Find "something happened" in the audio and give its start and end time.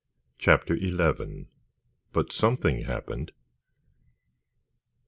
2.33-3.33